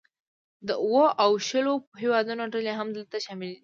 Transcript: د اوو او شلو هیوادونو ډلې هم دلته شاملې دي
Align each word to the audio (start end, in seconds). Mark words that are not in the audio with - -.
د 0.67 0.69
اوو 0.83 1.03
او 1.23 1.31
شلو 1.47 1.73
هیوادونو 2.01 2.43
ډلې 2.53 2.73
هم 2.79 2.87
دلته 2.97 3.17
شاملې 3.25 3.49
دي 3.53 3.59